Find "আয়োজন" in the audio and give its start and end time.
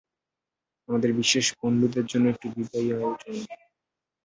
2.95-3.35